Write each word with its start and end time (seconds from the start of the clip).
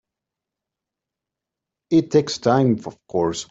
It 1.91 2.09
takes 2.09 2.39
time 2.39 2.79
of 2.87 2.97
course. 3.07 3.39